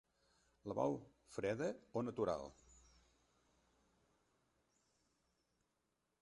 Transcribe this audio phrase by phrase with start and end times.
[0.69, 0.95] La vol
[1.35, 1.67] freda
[2.01, 2.47] o natural?